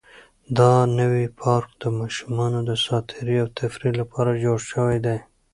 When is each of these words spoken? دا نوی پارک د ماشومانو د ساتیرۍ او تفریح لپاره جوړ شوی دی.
دا 0.57 0.71
نوی 0.99 1.25
پارک 1.41 1.69
د 1.81 1.83
ماشومانو 1.99 2.59
د 2.69 2.71
ساتیرۍ 2.85 3.37
او 3.43 3.49
تفریح 3.59 3.93
لپاره 4.01 4.39
جوړ 4.43 4.57
شوی 4.71 4.97
دی. 5.05 5.17